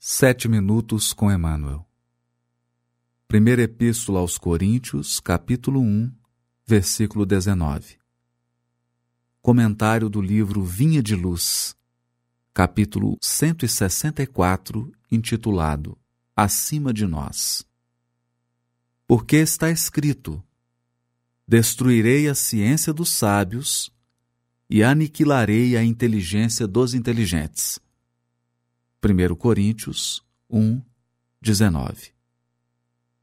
[0.00, 1.84] Sete minutos com Emmanuel.
[3.26, 6.12] Primeira Epístola aos Coríntios, capítulo 1,
[6.64, 7.98] versículo 19.
[9.42, 11.74] Comentário do livro Vinha de Luz,
[12.54, 15.98] capítulo 164, intitulado
[16.36, 17.66] Acima de Nós.
[19.04, 20.40] Porque está escrito:
[21.44, 23.92] Destruirei a ciência dos sábios
[24.70, 27.80] e aniquilarei a inteligência dos inteligentes
[29.00, 30.82] 1 Coríntios 1,
[31.40, 32.12] 19.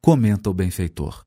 [0.00, 1.26] Comenta o benfeitor.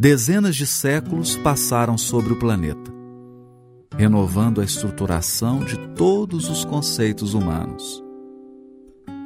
[0.00, 2.90] Dezenas de séculos passaram sobre o planeta,
[3.94, 8.02] renovando a estruturação de todos os conceitos humanos.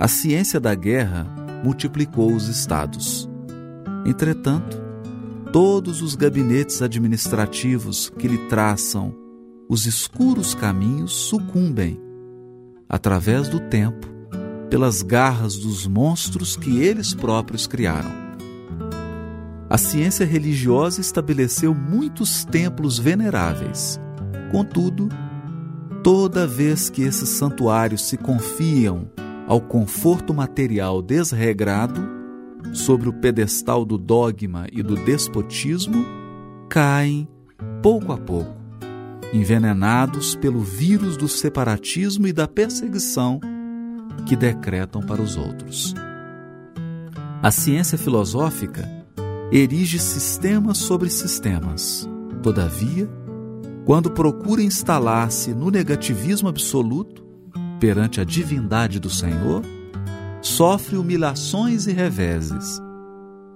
[0.01, 1.29] A ciência da guerra
[1.63, 3.31] multiplicou os estados.
[4.05, 4.83] Entretanto,
[5.53, 9.15] todos os gabinetes administrativos que lhe traçam
[9.69, 12.01] os escuros caminhos sucumbem,
[12.89, 14.09] através do tempo,
[14.69, 18.24] pelas garras dos monstros que eles próprios criaram.
[19.75, 23.99] A ciência religiosa estabeleceu muitos templos veneráveis.
[24.53, 25.09] Contudo,
[26.01, 29.11] toda vez que esses santuários se confiam
[29.49, 32.09] ao conforto material desregrado,
[32.73, 36.07] sobre o pedestal do dogma e do despotismo,
[36.71, 37.27] caem,
[37.83, 38.55] pouco a pouco,
[39.33, 43.41] envenenados pelo vírus do separatismo e da perseguição
[44.25, 45.93] que decretam para os outros.
[47.43, 48.94] A ciência filosófica
[49.57, 52.09] erige sistemas sobre sistemas.
[52.43, 53.09] Todavia,
[53.85, 57.25] quando procura instalar-se no negativismo absoluto
[57.79, 59.63] perante a divindade do Senhor,
[60.43, 62.83] sofre humilhações e reveses,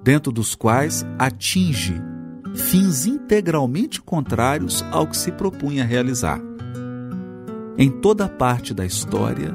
[0.01, 2.01] dentro dos quais atinge
[2.55, 6.41] fins integralmente contrários ao que se propunha realizar.
[7.77, 9.53] Em toda parte da história,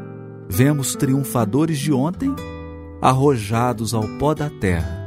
[0.49, 2.35] vemos triunfadores de ontem
[3.01, 5.02] arrojados ao pó da terra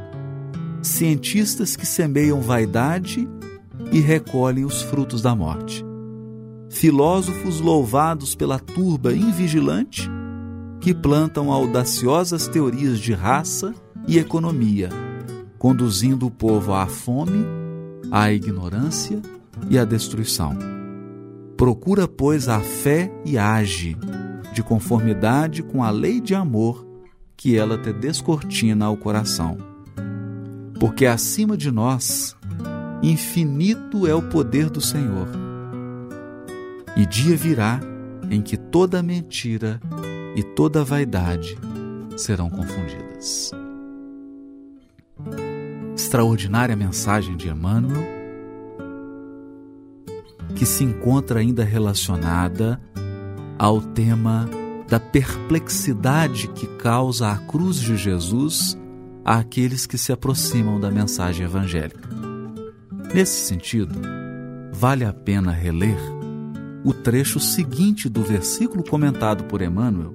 [0.86, 3.28] cientistas que semeiam vaidade
[3.92, 5.84] e recolhem os frutos da morte,
[6.70, 10.10] filósofos louvados pela turba invigilante
[10.80, 13.74] que plantam audaciosas teorias de raça
[14.06, 14.88] e economia,
[15.58, 17.44] conduzindo o povo à fome,
[18.10, 19.20] à ignorância
[19.68, 20.56] e à destruição.
[21.56, 23.96] Procura, pois, a fé e age,
[24.52, 26.86] de conformidade com a lei de amor
[27.36, 29.75] que ela te descortina ao coração
[30.78, 32.36] porque acima de nós,
[33.02, 35.28] infinito é o poder do Senhor.
[36.96, 37.80] E dia virá
[38.30, 39.80] em que toda mentira
[40.34, 41.58] e toda vaidade
[42.16, 43.50] serão confundidas.
[45.94, 48.04] Extraordinária mensagem de Emmanuel,
[50.54, 52.80] que se encontra ainda relacionada
[53.58, 54.48] ao tema
[54.88, 58.78] da perplexidade que causa a cruz de Jesus
[59.26, 62.08] àqueles que se aproximam da mensagem evangélica.
[63.12, 64.00] Nesse sentido,
[64.72, 65.98] vale a pena reler
[66.84, 70.14] o trecho seguinte do versículo comentado por Emmanuel,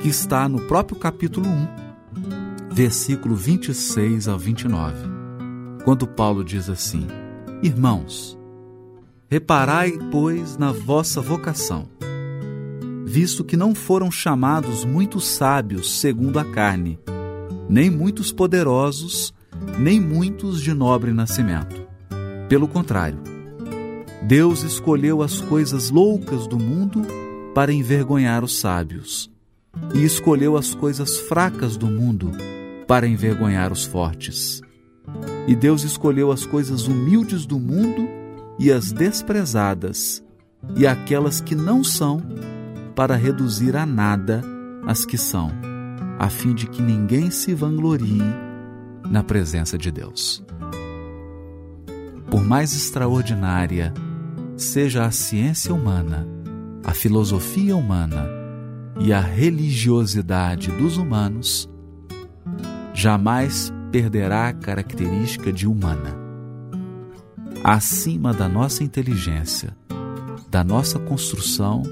[0.00, 4.96] que está no próprio capítulo 1, versículo 26 ao 29,
[5.84, 7.06] quando Paulo diz assim:
[7.62, 8.38] Irmãos,
[9.28, 11.90] reparai, pois, na vossa vocação,
[13.04, 16.98] visto que não foram chamados muitos sábios segundo a carne,
[17.72, 19.32] nem muitos poderosos,
[19.78, 21.86] nem muitos de nobre nascimento.
[22.46, 23.18] Pelo contrário,
[24.24, 27.00] Deus escolheu as coisas loucas do mundo
[27.54, 29.30] para envergonhar os sábios,
[29.94, 32.30] e escolheu as coisas fracas do mundo
[32.86, 34.60] para envergonhar os fortes.
[35.48, 38.06] E Deus escolheu as coisas humildes do mundo
[38.58, 40.22] e as desprezadas,
[40.76, 42.20] e aquelas que não são,
[42.94, 44.42] para reduzir a nada
[44.86, 45.71] as que são
[46.22, 48.22] a fim de que ninguém se vanglorie
[49.10, 50.40] na presença de Deus.
[52.30, 53.92] Por mais extraordinária
[54.56, 56.24] seja a ciência humana,
[56.84, 58.24] a filosofia humana
[59.00, 61.68] e a religiosidade dos humanos,
[62.94, 66.16] jamais perderá a característica de humana.
[67.64, 69.76] Acima da nossa inteligência,
[70.48, 71.82] da nossa construção,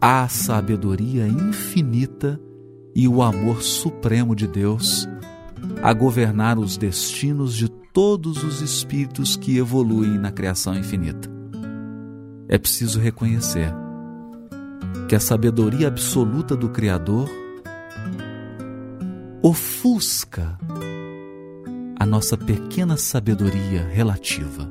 [0.00, 2.40] há a sabedoria infinita
[2.94, 5.08] e o amor supremo de Deus
[5.82, 11.30] a governar os destinos de todos os espíritos que evoluem na criação infinita.
[12.48, 13.72] É preciso reconhecer
[15.08, 17.28] que a sabedoria absoluta do Criador
[19.42, 20.58] ofusca
[21.98, 24.70] a nossa pequena sabedoria relativa.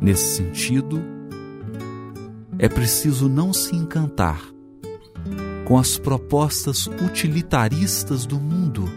[0.00, 1.00] Nesse sentido,
[2.58, 4.55] é preciso não se encantar
[5.66, 8.88] com as propostas utilitaristas do mundo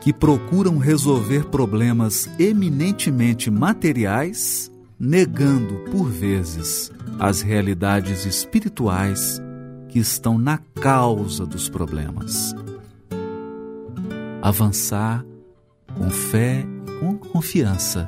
[0.00, 9.40] que procuram resolver problemas eminentemente materiais, negando, por vezes, as realidades espirituais
[9.88, 12.54] que estão na causa dos problemas.
[14.42, 15.24] Avançar
[15.96, 18.06] com fé e com confiança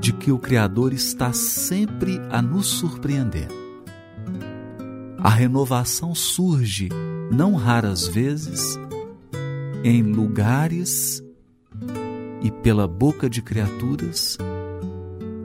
[0.00, 3.67] de que o Criador está sempre a nos surpreender.
[5.20, 6.88] A renovação surge,
[7.30, 8.78] não raras vezes,
[9.82, 11.22] em lugares
[12.40, 14.38] e pela boca de criaturas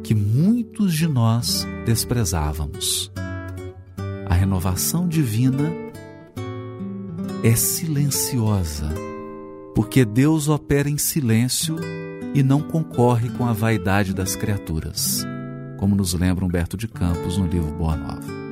[0.03, 3.11] que muitos de nós desprezávamos.
[4.27, 5.71] A renovação divina
[7.43, 8.89] é silenciosa,
[9.73, 11.77] porque Deus opera em silêncio
[12.33, 15.25] e não concorre com a vaidade das criaturas,
[15.77, 18.42] como nos lembra Humberto de Campos no livro Boa Nova.